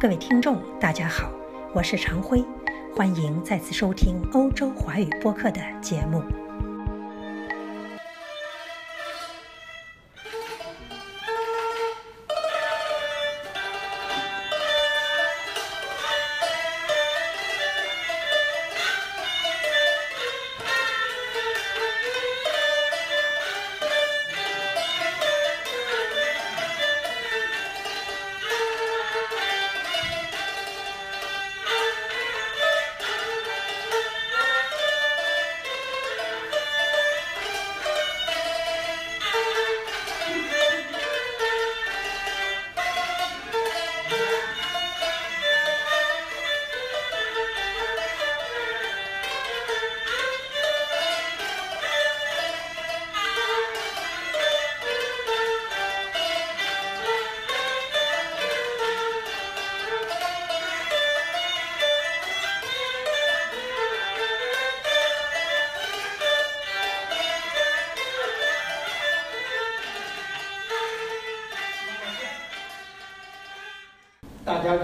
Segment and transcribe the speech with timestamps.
[0.00, 1.30] 各位听众，大家好，
[1.74, 2.42] 我是常辉，
[2.96, 6.22] 欢迎再次收听欧洲华语播客的节目。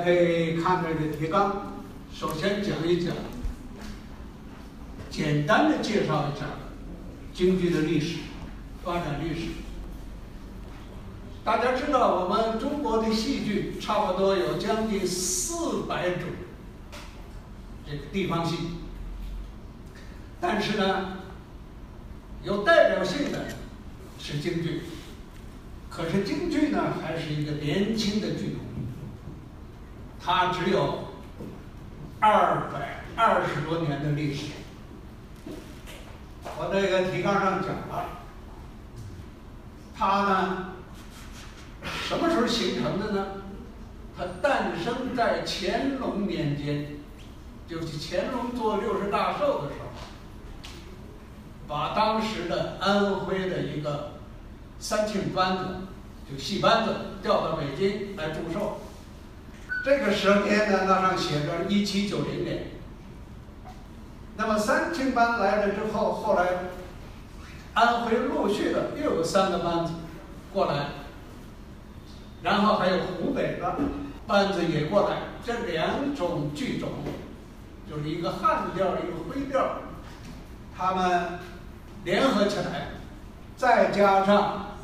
[0.07, 1.83] 可以看这个提纲，
[2.15, 3.13] 首先讲一讲，
[5.11, 6.47] 简单的介绍一下
[7.35, 8.19] 京剧的历史、
[8.85, 9.49] 发展历史。
[11.45, 16.29] 大家知道，我们中国的戏剧差不多有将近四百种
[17.85, 18.59] 这个地方戏，
[20.41, 21.17] 但是呢，
[22.45, 23.47] 有代表性的
[24.21, 24.83] 是京剧，
[25.91, 28.61] 可是京剧呢，还是一个年轻的剧种。
[30.27, 31.05] 它只有
[32.19, 34.47] 二百二十多年的历史。
[36.59, 38.07] 我这个提纲上讲了，
[39.97, 40.73] 它呢
[42.09, 43.27] 什么时候形成的呢？
[44.19, 46.97] 它诞生在乾隆年间，
[47.69, 49.87] 就是乾隆做六十大寿的时候，
[51.69, 54.15] 把当时的安徽的一个
[54.81, 55.65] 三庆班子，
[56.29, 58.81] 就戏班子调到北京来祝寿。
[59.87, 62.73] 这个时间呢，那上写着一七九零年。
[64.37, 66.49] 那么三庆班来了之后，后来
[67.75, 69.93] 安徽陆续的又有三个班子
[70.53, 70.89] 过来，
[72.43, 73.77] 然后还有湖北的
[74.27, 76.89] 班子也过来，这两种剧种
[77.89, 79.83] 就是一个汉调，一个徽调，
[80.77, 81.39] 他们
[82.03, 82.89] 联合起来，
[83.57, 84.79] 再加上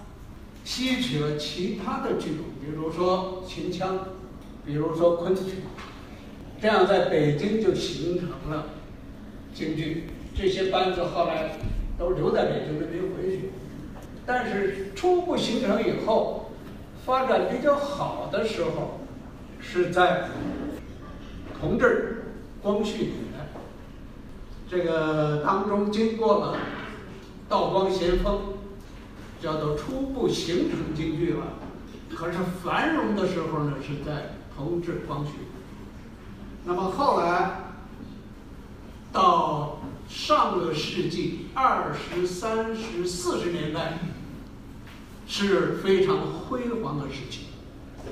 [0.64, 3.98] 吸取了其他的剧种，比如说秦腔。
[4.64, 5.42] 比如说昆曲，
[6.60, 8.66] 这样在北京就形成了
[9.52, 10.04] 京剧。
[10.34, 11.58] 这些班子后来
[11.98, 13.50] 都留在北京，没回去。
[14.24, 16.52] 但是初步形成以后，
[17.04, 19.00] 发展比较好的时候，
[19.60, 20.28] 是在
[21.60, 22.26] 同治、
[22.62, 23.14] 光绪年。
[24.70, 26.56] 这个当中经过了
[27.48, 28.54] 道光咸丰，
[29.40, 31.58] 叫做初步形成京剧了。
[32.08, 34.36] 可是繁荣的时候呢，是在。
[34.56, 35.32] 同治、光绪，
[36.64, 37.72] 那么后来
[39.12, 43.98] 到上个世纪二十三、十四十年代
[45.26, 47.46] 是非常辉煌的时期，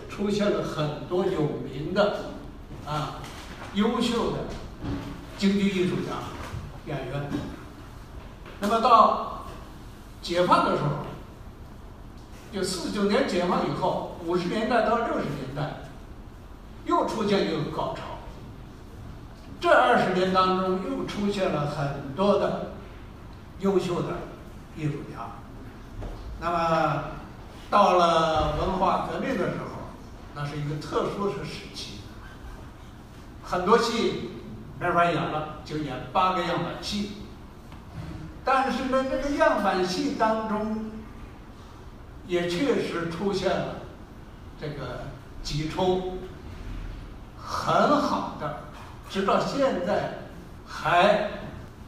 [0.09, 1.41] 出现了很多有
[1.71, 2.33] 名的
[2.87, 3.21] 啊
[3.75, 4.39] 优秀的
[5.37, 6.13] 京剧艺术家、
[6.87, 7.31] 演员。
[8.61, 9.47] 那么到
[10.23, 10.91] 解放的时候，
[12.53, 15.80] 就四九年解放以后，五十年代到六十年代。
[17.11, 18.03] 出现一个高潮。
[19.61, 22.73] 这二十年当中，又出现了很多的
[23.59, 24.09] 优秀的
[24.75, 25.33] 艺术家。
[26.41, 27.05] 那么，
[27.69, 29.91] 到了文化革命的时候，
[30.35, 32.01] 那是一个特殊的时期。
[33.43, 34.31] 很多戏
[34.79, 37.13] 没法演了，就演八个样板戏。
[38.43, 40.91] 但是呢，这个样板戏当中，
[42.27, 43.77] 也确实出现了
[44.59, 45.01] 这个
[45.43, 46.20] 几出。
[47.51, 48.61] 很好的，
[49.11, 50.19] 直到现在
[50.65, 51.31] 还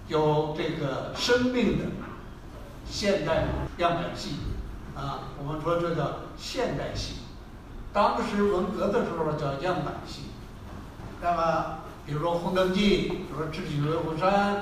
[0.09, 1.85] 有这个生命的
[2.85, 3.45] 现代
[3.79, 4.39] 样板戏
[4.97, 7.19] 啊，我们说这叫现代戏。
[7.93, 10.23] 当时文革的时候叫样板戏。
[11.21, 14.57] 那么，比如说《红灯记》，比如说《智取威虎山》，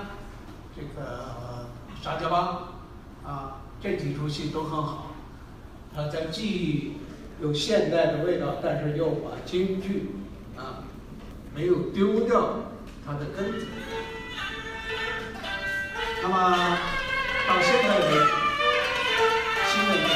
[0.76, 1.34] 这个
[2.04, 2.58] 《沙家浜》，
[3.26, 5.06] 啊，这几出戏都很好。
[5.96, 6.98] 它在既
[7.40, 10.16] 有现代的味道，但是又把京剧。
[11.60, 12.56] 没有丢掉
[13.04, 13.66] 它的根子。
[16.22, 16.34] 那么
[17.46, 18.16] 到现在为止，
[19.68, 20.08] 新的一个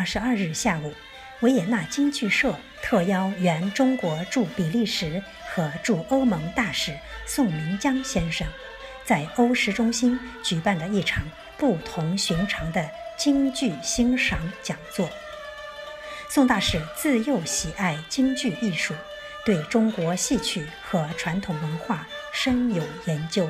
[0.00, 0.94] 二十二日下午，
[1.40, 8.46] 维也纳京剧社特邀原中国驻比利时和驻欧盟大使宋明江先生，
[9.04, 11.22] 在欧时中心举办了一场
[11.58, 12.88] 不同寻常的
[13.18, 15.06] 京剧欣赏讲座。
[16.30, 18.94] 宋大使自幼喜爱京剧艺术，
[19.44, 23.46] 对中国戏曲和传统文化深有研究。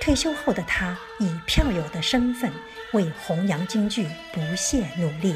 [0.00, 2.50] 退休后的他以票友的身份
[2.92, 5.34] 为弘扬京剧不懈努力，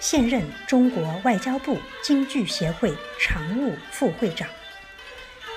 [0.00, 4.48] 现任中国外交部京剧协会常务副会长。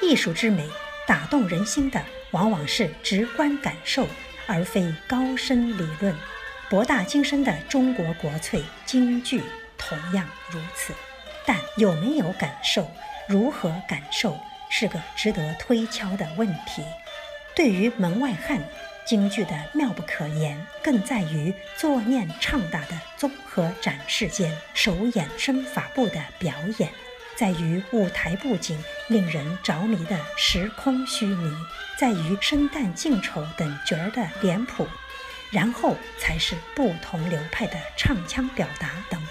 [0.02, 0.68] 艺术之美，
[1.08, 2.02] 打动人心的
[2.32, 4.08] 往往是直观感受，
[4.46, 6.16] 而非高深理论。
[6.70, 9.42] 博大精深的中国国粹京剧
[9.78, 10.94] 同样如此。
[11.46, 12.92] 但有没有感受，
[13.28, 14.38] 如何感受，
[14.70, 16.84] 是个值得推敲的问题。
[17.56, 18.62] 对于门外汉，
[19.07, 26.92] 京剧的妙不可言，更在于作念唱打的综合展示间，手眼身法步的表演，
[27.33, 28.77] 在于舞台布景
[29.07, 31.54] 令人着迷的时空虚拟，
[31.98, 34.86] 在于生旦净丑等角儿的脸谱，
[35.51, 39.21] 然后才是不同流派的唱腔表达等。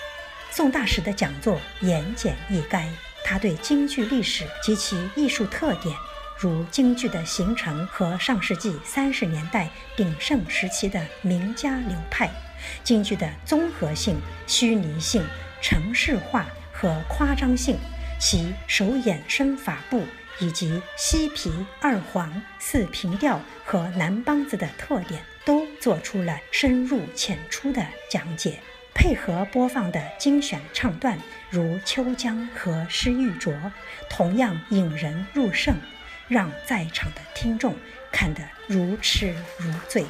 [0.50, 2.86] 宋大使的讲座言简意赅，
[3.22, 5.94] 他对京剧历史及其艺术特点。
[6.38, 12.28] 如京剧的形成和上世纪三十年代鼎盛时期的名家流派，
[12.84, 15.24] 京剧的综合性、虚拟性、
[15.62, 17.78] 程式化和夸张性，
[18.18, 20.04] 其手眼身法步
[20.38, 21.50] 以及西皮、
[21.80, 28.58] 二黄、四平调和南梆子的特点，都做出了深入浅出的讲解，
[28.94, 31.18] 配合播放的精选唱段，
[31.48, 33.54] 如《秋江》和《诗玉镯》，
[34.10, 35.74] 同样引人入胜。
[36.28, 37.74] 让在场的听众
[38.10, 40.04] 看得如痴如醉。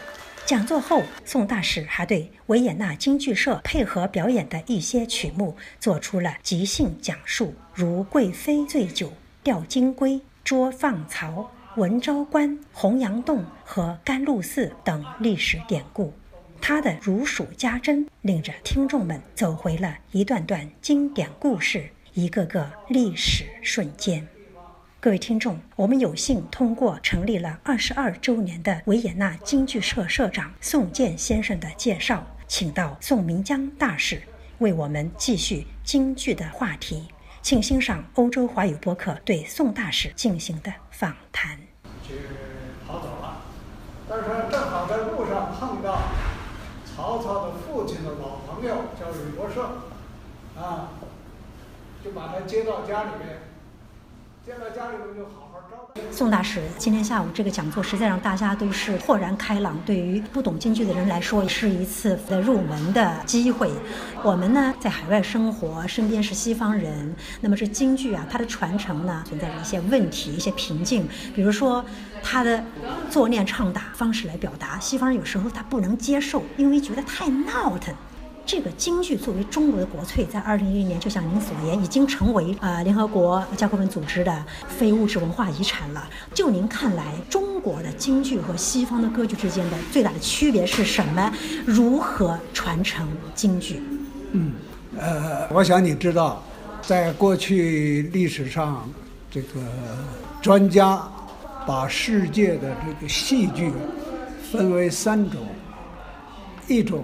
[0.45, 9.09] 讲座后，宋大使还对维也纳京剧社配合表演的一些曲目做出了即兴讲述，如《贵妃醉酒》
[9.43, 10.13] 《吊金龟》
[10.45, 11.33] 《捉放曹》
[11.81, 16.13] 《文昭关》《洪阳洞》和甘露寺等历史典故。
[16.61, 24.25] 他的如数家珍，令着听众们走回了一段段经典故事，一个个历史瞬间。
[25.07, 34.21] 各位听众，我们有幸通过成立了二十二周年的维也纳京剧社社长宋健先生的介绍，请到宋明江大使
[34.59, 37.07] 为我们继续京剧的话题。
[37.41, 41.57] 请欣赏欧洲华语播客对宋大使进行的访谈。
[42.03, 42.15] 去
[42.85, 43.43] 跑走了，
[44.09, 46.01] 但是正好在路上碰到
[46.85, 50.91] 曹操的父亲的老朋友，叫吕伯奢，啊，
[52.05, 53.46] 就把他接到家里面。
[56.13, 59.77] 宋大使，今天下午这个讲座实在让大家都是豁然开朗。
[59.85, 63.71] 对于不懂京剧的人来说，是一次的入门的机会。
[64.23, 71.09] 我们呢，在海外生活，身边是西方人，那么这京剧啊，它的传承呢，存在着一些问题、一些瓶颈。
[71.35, 71.85] 比如说，
[72.23, 72.63] 它的
[73.11, 77.93] 作念唱打方式来表达，西方人有时候他不能接受，因为觉得太闹腾。
[78.47, 86.09] 这个京剧作为中国的国粹，在二零一零年，就像您所言，已经成为呃联合国教科文组织的非物质文化遗产了。
[86.33, 91.33] 就您看来，中国的京剧和西方的歌剧之间的最大的区别是什么？
[91.67, 93.83] 如何传承京剧？
[94.31, 94.53] 嗯，
[94.97, 96.41] 呃，我想你知道，
[96.81, 98.89] 在过去历史上，
[99.29, 99.61] 这个
[100.41, 101.03] 专家
[101.67, 103.73] 把世界的这个戏剧
[104.53, 105.45] 分为三种，
[106.69, 107.03] 一种。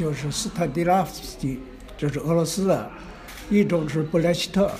[0.00, 1.60] 就是斯坦迪拉夫斯基，
[1.98, 2.90] 这是俄罗斯的；
[3.50, 4.70] 一种是布莱希特，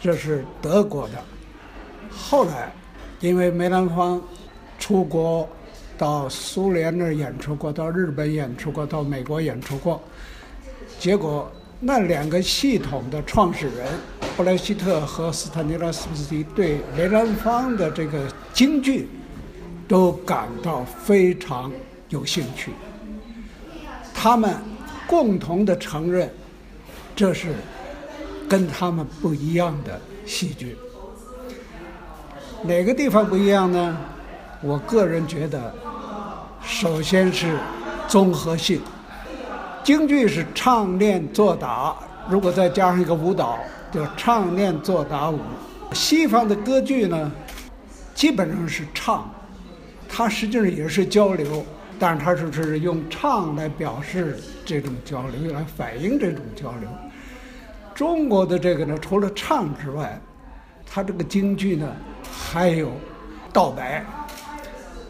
[0.00, 1.14] 这是德国的。
[2.16, 2.72] 后来，
[3.18, 4.22] 因为梅兰芳
[4.78, 5.48] 出国
[5.98, 10.00] 到苏联那儿演出过，到日本演出过，到美国演出过，
[10.96, 11.50] 结果
[11.80, 13.88] 那两个系统的创始人
[14.36, 19.08] 布莱希特和斯坦迪拉夫斯基对梅兰芳的这个京剧
[19.88, 21.72] 都感到非常
[22.10, 22.70] 有兴趣。
[24.18, 24.56] 他们
[25.06, 26.32] 共同的承认，
[27.14, 27.54] 这是
[28.48, 30.76] 跟他们不一样的戏剧。
[32.64, 33.96] 哪个地方不一样呢？
[34.62, 35.72] 我个人觉得，
[36.64, 37.58] 首先是
[38.08, 38.80] 综合性。
[39.84, 41.94] 京剧是唱念做打，
[42.28, 43.58] 如果再加上一个舞蹈，
[43.92, 45.38] 叫唱念做打舞。
[45.92, 47.30] 西方的歌剧呢，
[48.14, 49.30] 基本上是唱，
[50.08, 51.64] 它实际上也是交流。
[51.98, 56.88] 但是他是是用唱来表示这种交流，来反映这种交流。
[57.94, 60.20] 中国的这个呢，除了唱之外，
[60.84, 61.90] 它这个京剧呢
[62.30, 62.92] 还有
[63.52, 64.04] 道白，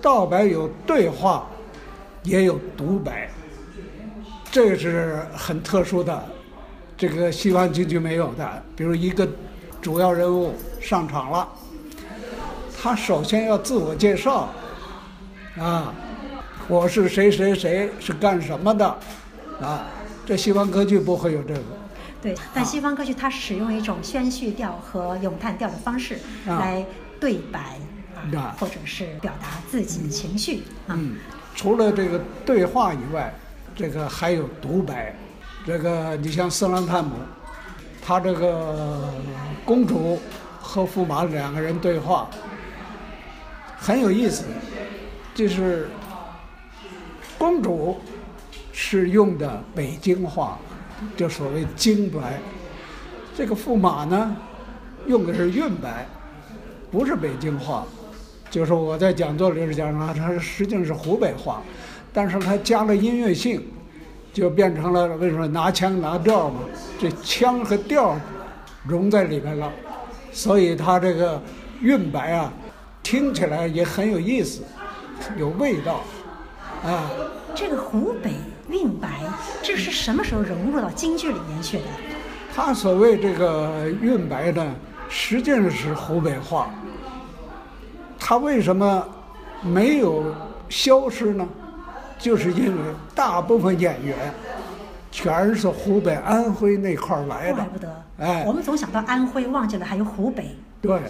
[0.01, 1.47] 道白有对话，
[2.23, 3.29] 也有独白。
[4.53, 6.25] 这是很特殊的，
[6.97, 8.63] 这个西方京剧没有的。
[8.77, 9.29] 比如一个
[9.83, 11.49] 主要人物上场了，
[12.81, 14.49] 他首先要自我介绍，
[15.59, 15.93] 啊，
[16.69, 18.87] 我是谁谁谁，是干什么的，
[19.61, 19.87] 啊，
[20.25, 21.61] 这西方歌剧不会有这个。
[22.21, 26.19] 对，但西方歌剧它使用一种宣叙调和咏叹调的方式
[26.49, 26.85] 啊来
[27.21, 27.79] 对白
[28.17, 30.99] 啊啊，或者是表达自己的情绪啊。
[30.99, 31.17] 嗯，
[31.55, 33.33] 除了这个对话以外，
[33.77, 35.15] 这个还有独白。
[35.65, 37.13] 这个你像斯兰探姆，
[38.05, 39.13] 他这个
[39.65, 40.19] 公主
[40.61, 42.29] 和驸马两个人对话，
[43.79, 44.45] 很有意思。
[45.35, 45.89] 就是
[47.39, 47.97] 公主
[48.73, 50.59] 是用的北京话，
[51.17, 52.21] 就所谓京白；
[53.37, 54.37] 这个驸马呢，
[55.07, 56.07] 用的是韵白，
[56.91, 57.85] 不是北京话。
[58.49, 61.63] 就是我在讲座里是讲了，它实际上是湖北话，
[62.13, 63.63] 但是它加了音乐性，
[64.33, 66.61] 就变成了为什么拿腔拿调嘛？
[66.99, 68.17] 这腔和调
[68.85, 69.71] 融在里边了，
[70.33, 71.43] 所以它这个
[71.81, 72.53] 韵白啊，
[73.03, 74.63] 听起来也很有意思，
[75.37, 76.03] 有味道，
[76.85, 77.11] 啊。
[77.55, 78.35] 这个湖北
[78.69, 79.09] 韵白，
[79.63, 81.85] 这是什么时候融入到京剧里面去的？
[82.55, 84.75] 他所谓这个韵白呢，
[85.09, 86.71] 实际上是湖北话。
[88.19, 89.07] 他为什么
[89.63, 90.35] 没有
[90.69, 91.47] 消失呢？
[92.19, 92.83] 就是因为
[93.15, 94.17] 大部分演员
[95.13, 97.55] 全是湖北、安徽那块儿来的。
[97.57, 100.57] 怪不得，哎我们总想到安徽，忘记了还有湖北。
[100.81, 101.01] 对，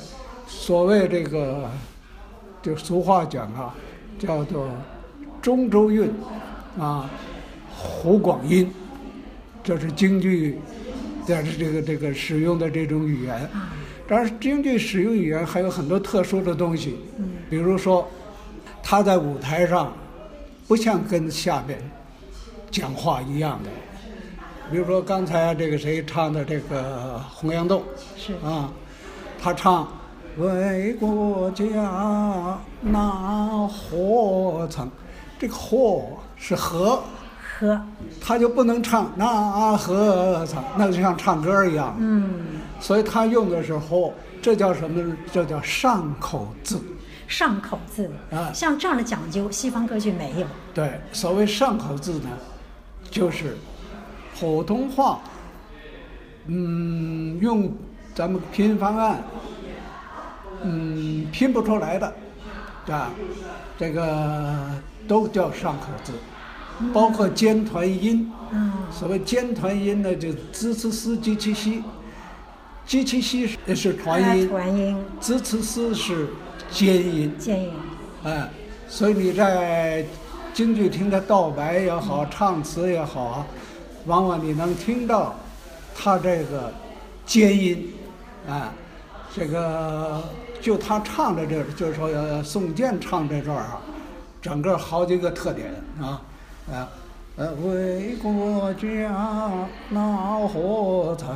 [0.47, 1.69] 所谓这个，
[2.61, 3.73] 就俗话讲啊，
[4.19, 4.69] 叫做
[5.47, 6.11] 中州韵，
[6.77, 7.09] 啊，
[7.73, 8.69] 湖广音，
[9.63, 10.59] 这是京剧
[11.25, 13.49] 但是这个这个使用的这种语言。
[14.09, 16.99] 当然，京剧使用语言还有很多特殊的东西，
[17.49, 18.09] 比如说，
[18.83, 19.93] 他在舞台上
[20.67, 21.79] 不像跟下边
[22.69, 23.71] 讲话一样的，
[24.69, 27.83] 比如说刚才这个谁唱的这个《洪阳洞》。
[28.21, 28.69] 是啊，
[29.41, 29.87] 他唱
[30.39, 34.91] 为国家纳火层，
[35.39, 36.03] 这个和
[36.37, 37.03] 是和，
[37.59, 37.81] 和
[38.21, 41.95] 他就不能唱那和唱，那就像唱歌一样。
[41.99, 42.47] 嗯，
[42.81, 45.17] 所以他用的是和，这叫什么呢？
[45.33, 46.81] 这叫上口字。
[47.29, 50.47] 上口字啊像这样的讲究，西方歌剧没有。
[50.73, 52.29] 对，所谓上口字呢，
[53.11, 53.57] 就是
[54.39, 55.21] 普通话，
[56.47, 57.75] 嗯，用
[58.15, 59.25] 咱们拼音方案，
[60.63, 62.15] 嗯，拼不出来的，
[62.93, 63.11] 啊，
[63.79, 64.71] 这个
[65.09, 66.13] 都叫上口字，
[66.93, 68.33] 包括尖团音。
[68.53, 71.83] 嗯，所谓尖团音呢，就滋呲丝、鸡七西，
[72.87, 76.29] 鸡七西是是团音，团音、滋呲丝是
[76.71, 77.35] 尖音。
[77.39, 77.73] 尖音。
[78.23, 78.49] 哎，
[78.89, 80.05] 所以你在
[80.55, 83.47] 京剧厅的道白也好，唱词也好啊，
[84.07, 85.35] 往往你能听到
[85.95, 86.73] 他这个
[87.25, 87.93] 尖音，
[88.49, 88.73] 啊，
[89.35, 90.23] 这个
[90.67, 93.81] 就他唱的这，就是说宋健唱这段啊，
[94.43, 96.21] 整个好几个特点啊，
[96.69, 96.89] 啊。
[97.37, 101.29] 呃，为国家纳火层，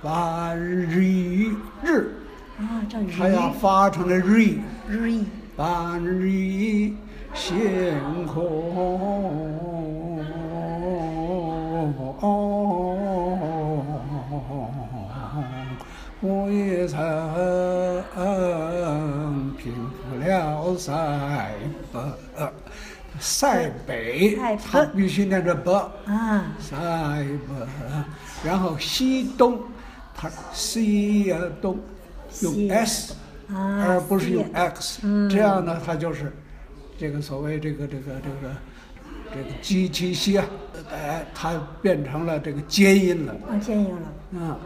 [0.00, 1.50] 万日
[1.82, 2.14] 日，
[2.58, 4.58] 啊，叫他要发成了日。
[4.88, 5.22] 日
[5.54, 6.90] 半日
[7.34, 10.24] 星空，
[16.26, 16.98] 我也曾
[19.58, 20.90] 平复了塞
[21.92, 22.00] 北，
[23.20, 25.70] 塞北他必须念着北。
[26.06, 27.66] 啊，塞北，
[28.42, 29.60] 然后西东，
[30.16, 31.78] 它西呀东
[32.40, 33.14] 用 s，
[33.50, 36.32] 啊而不是用 x，嗯这样呢，它就是
[36.98, 38.56] 这个所谓这个这个这个
[39.30, 40.46] 这个鸡七西啊，
[40.90, 44.40] 哎，它变成了这个尖音了啊，尖音了。
[44.40, 44.56] 啊，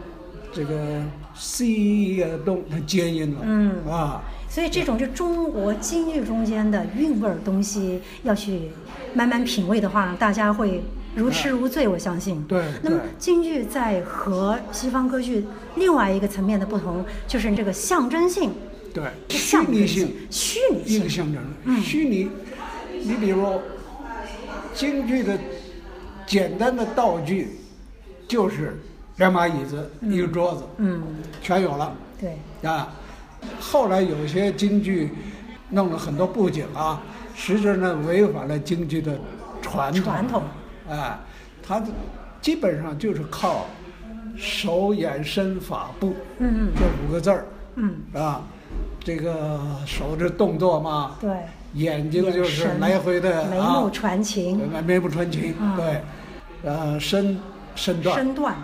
[0.51, 1.01] 这个
[1.35, 8.71] 西呀东它坚硬了，嗯啊，所以这种就中国京剧中间的韵味儿东西，要去
[9.13, 10.81] 慢慢品味的话，大家会
[11.15, 12.41] 如痴如醉，我相信。
[12.43, 18.51] 对那么京剧在和西方歌剧另外一个层面的不同，就是这个象征性。
[18.91, 20.15] 对，是虚象征拟性。
[20.31, 20.99] 虚拟性。
[20.99, 22.29] 一个象征，嗯虚拟。
[23.01, 23.61] 你比如
[24.73, 25.37] 京剧的
[26.25, 27.59] 简单的道具，
[28.27, 28.79] 就是
[29.19, 31.03] 两把椅子、一个桌子，嗯，
[31.41, 32.89] 全有了对，啊。
[33.59, 35.11] 后来有些京剧
[35.69, 37.01] 弄了很多布景啊，
[37.35, 39.17] 实际上呢违反了京剧的
[39.61, 40.03] 传统。
[40.03, 40.43] 传统。
[40.89, 41.19] 啊，
[41.61, 41.81] 它
[42.41, 43.67] 基本上就是靠
[44.35, 47.45] 手、眼、身、法、步嗯这五个字儿。
[47.75, 48.41] 嗯啊，
[48.99, 51.29] 这个手这动作嘛，对，
[51.75, 56.01] 眼睛就是来回的眉啊目，传情，眉眉目传情，嗯对，
[56.63, 57.39] 呃，身
[57.75, 58.55] 身段，身段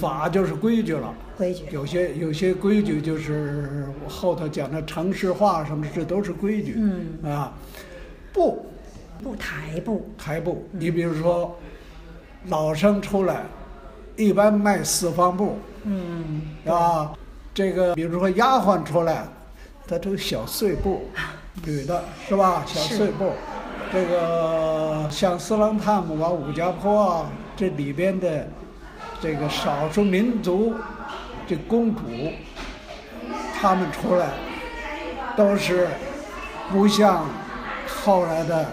[0.00, 1.14] 法就是规矩了。
[1.36, 6.74] 规矩，有些有些规矩就是我后头讲的城市化什么，这都是规矩。
[6.76, 7.52] 嗯啊，
[8.32, 8.66] 步
[9.22, 11.56] 步台步，台步，你比如说
[12.46, 13.42] 老生出来，
[14.16, 17.12] 一般迈四方步嗯，啊。
[17.52, 19.28] 这个比如说丫鬟出来，
[19.86, 21.02] 她这个小碎步，
[21.64, 22.64] 女的是吧？
[22.66, 23.30] 小碎步。
[23.92, 28.48] 这个像四郎探母啊、武家坡啊，这里边的
[29.24, 30.74] 这个少数民族
[31.46, 32.02] 这公主，
[33.58, 34.26] 他们出来
[35.34, 35.88] 都是
[36.70, 37.24] 不像
[37.88, 38.66] 后来的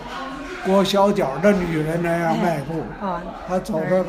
[0.65, 4.05] 裹小脚的女人那样迈步，啊，她走的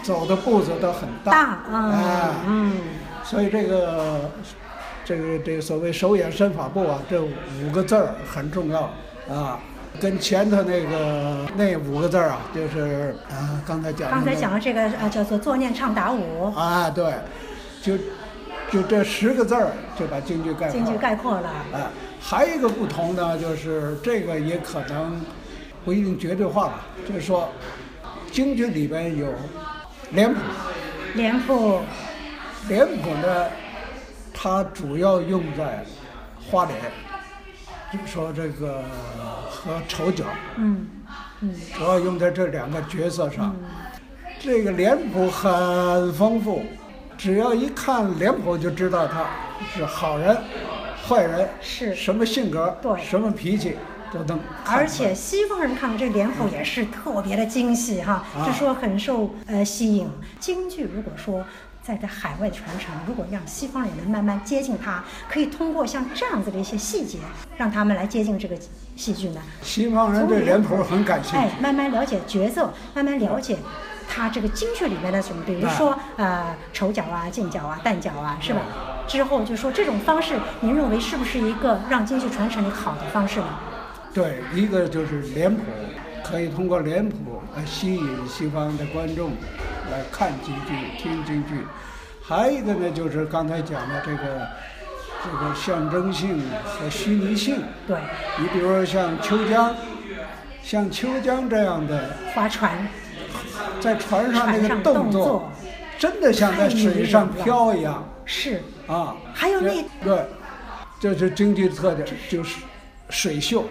[0.00, 1.32] 走的步子都很大。
[1.68, 2.34] 大，啊
[3.24, 4.30] 所以这个
[5.04, 8.82] 这个这个所谓手眼身法步啊，这五个字儿很重要
[9.28, 9.58] 啊。
[9.98, 17.12] 跟前头那个那五个字儿啊，就是啊，刚才讲的刚才讲的这个啊叫做作念唱打舞，啊，对，
[17.82, 17.98] 就
[18.70, 20.98] 就这十个字儿就把京剧概括京剧了。
[20.98, 21.86] 概括了，哎，
[22.20, 25.20] 还有一个不同呢，就是这个也可能
[25.84, 27.48] 不一定绝对化吧，就是说，
[28.30, 29.26] 京剧里边有
[30.12, 30.40] 脸谱，
[31.14, 31.80] 脸谱，
[32.68, 33.46] 脸谱呢，
[34.32, 35.84] 它主要用在
[36.48, 36.78] 花脸，
[38.06, 38.82] 说这个
[39.50, 40.24] 和丑角，
[40.56, 40.86] 嗯
[41.40, 43.54] 嗯主要用在这两个角色上。
[44.38, 46.62] 这个脸谱很丰富，
[47.18, 49.26] 只要一看脸谱就知道他
[49.74, 50.34] 是好人、
[51.06, 53.76] 坏人，是什么性格，对什么脾气
[54.10, 54.76] 都能看出来。
[54.78, 60.08] 而且西方人看到这脸谱也是特别的精细哈，啊就说很受呃吸引。
[60.38, 61.44] 京剧如果说
[61.90, 67.18] 在在海外传承，如果让西方人能慢慢接近它，可以通过像这样子的一些细节，
[67.56, 68.56] 让他们来接近这个
[68.94, 69.40] 戏剧呢。
[69.60, 73.58] 西方人对脸谱很感兴趣哎趣，，慢慢了解角色，慢慢了解。
[74.08, 78.60] 他这个京剧里面的什么，比如说呃丑角啊、近角啊、旦角啊，是吧？
[79.08, 83.46] 之后就说这种方式，您认为是不是一个让京剧传承的好的方式呢？
[84.14, 85.62] 对，一个就是脸谱，
[86.24, 87.16] 可以通过脸谱
[87.56, 89.30] 来吸引西方的观众
[89.90, 91.66] 来看京剧、听京剧。
[92.22, 94.48] 还有一个呢，就是刚才讲的这个
[95.24, 97.62] 这个象征性和虚拟性。
[97.86, 97.98] 对，
[98.38, 99.74] 你比如说像秋江，
[100.62, 102.86] 像秋江这样的，划船。
[103.78, 105.50] 在船上那个动作
[105.98, 109.14] 真的像在水上漂一样是，啊！
[109.34, 110.24] 还有那对，
[110.98, 112.60] 这是京剧特点，就是
[113.10, 113.64] 水袖，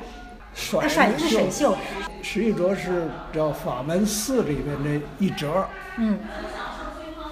[0.54, 1.78] 甩他甩的是水袖，
[2.22, 5.66] 石玉镯是叫法门寺里边的一折，
[5.98, 6.20] 嗯，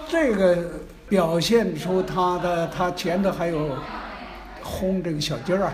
[0.07, 0.57] 这个
[1.09, 3.77] 表现出他的他前头还有
[4.61, 5.73] 轰这个小鸡儿啊，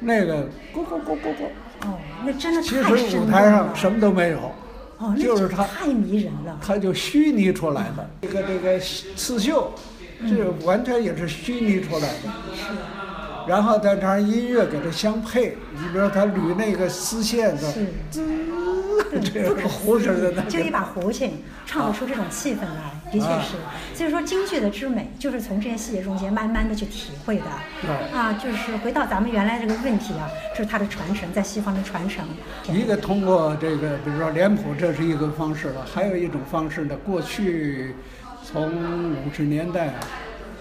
[0.00, 1.46] 那个咕咕咕咕咕。
[1.84, 4.52] 哦，那真的其实舞台上什么都没有，
[4.98, 6.56] 哦，就是他太迷人了。
[6.64, 8.10] 他就虚拟出来的。
[8.22, 9.72] 这个这个刺绣，
[10.20, 13.01] 这完全也是虚拟出来的。
[13.46, 17.86] 然后再加上音乐给它相配，你比如说他捋那个丝线的，是，
[19.20, 23.56] 这个胡似的那，就一把胡琴，唱得出这种气氛来，的确啊是。
[23.96, 27.44] 所以说，京剧的之美，就是从这些细节中间慢慢的去体会的。
[27.82, 32.24] 对啊，就是回到咱们原来这个问题啊，就是它的传承，在西方的传承。
[32.68, 35.84] 一个通过这个，比如说脸谱，这是一个方式了。
[35.84, 37.94] 还有一种方式呢，过去
[38.42, 39.94] 从五十年代，啊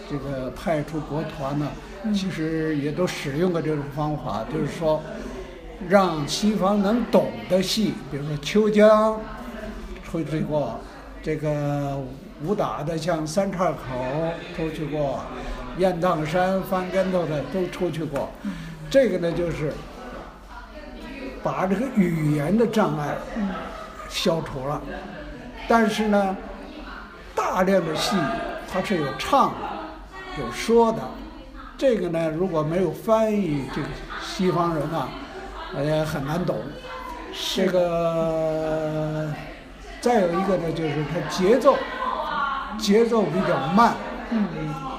[0.10, 1.68] 这个派出国团呢，
[2.14, 5.02] 其实也都使用过这种方法，就是说，
[5.88, 9.20] 让西方能懂的戏，比如说秋江
[10.04, 10.80] 出去过，
[11.22, 11.98] 这个
[12.44, 13.78] 武打的像三岔口
[14.56, 15.22] 出去过，
[15.78, 18.30] 雁荡山翻跟头的都出去过。
[18.90, 19.72] 这个呢，就是
[21.44, 23.16] 把这个语言的障碍
[24.10, 24.82] 消除了，
[25.68, 26.36] 但是呢，
[27.34, 28.16] 大量的戏
[28.72, 31.00] 它是有唱的，有说的，
[31.82, 33.88] 这个呢，如果没有翻译，这个
[34.22, 35.10] 西方人啊，
[35.84, 36.56] 也很难懂。
[37.56, 39.28] 这个
[40.00, 41.76] 再有一个呢，就是它节奏，
[42.78, 43.96] 节奏比较慢，
[44.30, 44.48] 嗯，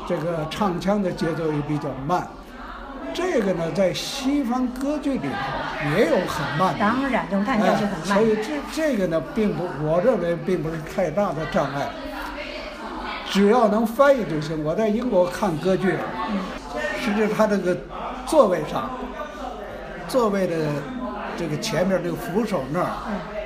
[0.08, 2.26] 这个唱腔的节奏也比较慢。
[3.14, 8.18] 这个呢，在西方歌剧里头也有很慢的，当然，咏叹调就很慢。
[8.18, 11.88] 所以这这个呢，并不，我认为并不是太大的障碍，
[13.30, 14.64] 只要能翻译就行。
[14.64, 15.96] 我在英国看歌剧，
[17.02, 17.76] 实际它这个
[18.26, 18.90] 座位上，
[20.06, 20.56] 座位的
[21.36, 22.90] 这个前面这个扶手那儿，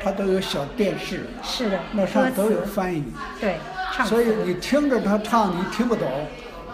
[0.04, 3.02] 它都有小电视，是的，那上都有翻译，
[3.40, 3.56] 对，
[3.92, 6.06] 唱所以你听着他唱你听不懂，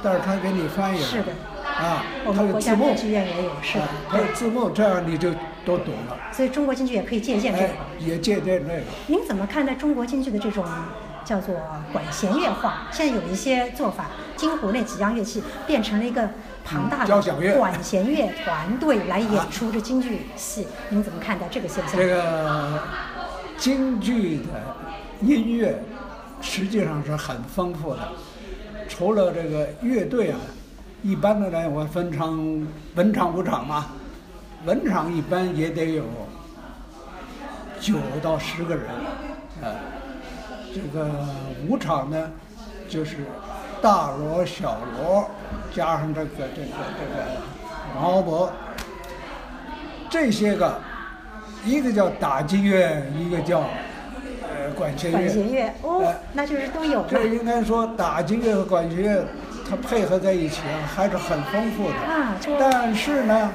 [0.03, 1.07] 但是他给你翻译了。
[1.07, 1.33] 是的，
[1.65, 5.31] 啊，我们国家歌剧院也有，是的，他有字幕，这样你就
[5.65, 6.19] 都懂了。
[6.33, 7.69] 所以中国京剧也可以借鉴这个。
[8.01, 8.83] 也借鉴那个。
[9.07, 10.65] 您怎么看待中国京剧的这种
[11.25, 11.55] 叫做
[11.93, 12.89] 管弦乐化？
[12.91, 16.29] 现在有一些做法，京胡那几样乐器变成了一个
[16.65, 17.23] 庞大的
[17.59, 21.97] 管弦乐团队来演出这京剧戏，您怎么看待这个现象？
[21.99, 22.83] 这个
[23.57, 24.45] 京剧的
[25.21, 25.83] 音乐
[26.41, 28.09] 实际上是很丰富的，
[28.89, 30.39] 除了这个乐队啊。
[31.05, 33.87] 一般的来，我分成文场武场嘛，
[34.65, 36.05] 文场一般也得有
[37.81, 38.85] 九到十个人，
[39.61, 39.75] 呃，
[40.73, 41.11] 这个
[41.67, 42.31] 武场呢，
[42.89, 43.17] 就是
[43.83, 45.29] 大锣、小锣，
[45.75, 47.27] 加上这个这个这个
[47.95, 48.53] 毛伯，
[50.11, 50.81] 这些个，
[51.65, 53.61] 一个叫打击乐，一个叫
[54.43, 55.19] 呃管弦乐。
[55.19, 57.05] 管弦乐哦，那就是都有。
[57.09, 59.25] 这应该说打击乐和管弦乐。
[59.71, 61.95] 它配合在一起啊，还是很丰富的。
[61.95, 63.51] 啊，但是呢，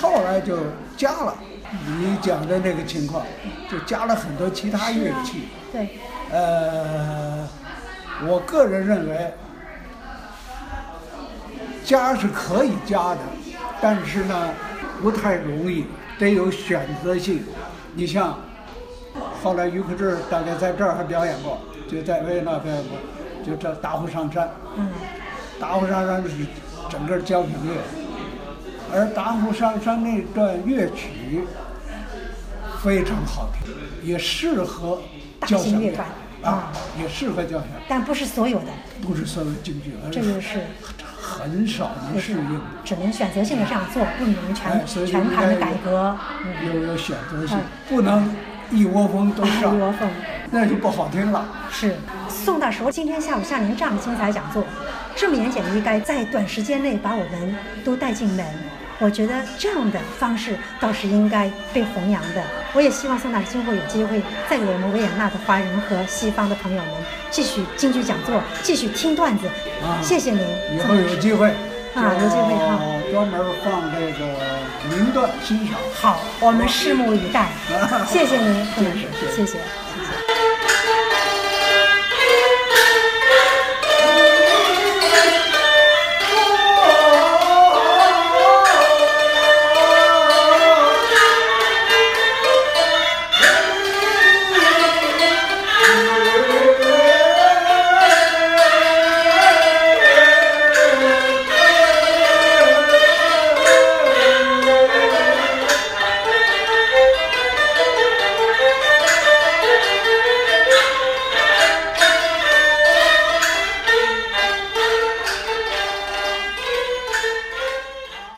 [0.00, 0.56] 后来就
[0.96, 1.36] 加了
[1.86, 3.26] 你讲的那个情况，
[3.70, 5.48] 就加了很多其他乐器。
[5.70, 5.98] 对。
[6.30, 7.46] 呃，
[8.26, 9.34] 我个人认为，
[11.84, 13.18] 加是可以加的，
[13.80, 14.50] 但是呢，
[15.00, 15.86] 不太容易，
[16.18, 17.42] 得有选择性。
[17.94, 18.38] 你像
[19.42, 21.58] 后来于克志大概在这儿还表演过，
[21.90, 22.96] 就在维也纳表演过，
[23.44, 24.50] 就这大湖上山。
[24.76, 24.88] 嗯。
[25.60, 26.30] 大湖上山是
[26.88, 27.76] 整个交响乐，
[28.92, 31.44] 而大湖上山那段乐曲
[32.82, 35.00] 非常好听，也适合
[35.46, 35.94] 交响乐
[36.42, 37.68] 啊，也适合交响。
[37.88, 38.66] 但不是所有的，
[39.00, 40.62] 不是所有京剧，这就是
[41.32, 46.16] 很少能适应，只能选择性的这样做，不能全全盘的改革。
[46.66, 47.56] 有有选择性，
[47.88, 48.34] 不能
[48.70, 50.08] 一窝蜂都上，一窝蜂，
[50.50, 51.46] 那就不好听了。
[51.70, 51.96] 是
[52.28, 54.62] 宋大叔今天下午像您这样的精彩讲座。
[55.14, 58.44] 这么严谨的一该在短时间内把我们都带进门，
[59.02, 62.42] 我觉得这样的方式倒是应该被弘扬的。
[62.72, 66.92] 我也希望宋大师今后有机会再给我们维也纳的华人和西方的朋友们
[67.28, 69.48] 继续京剧讲座，继续听段子。
[70.00, 70.40] 谢谢您。
[70.76, 71.48] 以后有机会
[71.96, 72.78] 啊，有机会哈，
[73.10, 74.24] 专门放这个
[74.88, 75.76] 名段欣赏。
[76.00, 77.48] 好，我们拭目以待。
[78.06, 80.31] 谢谢您，宋老师，谢谢，谢谢。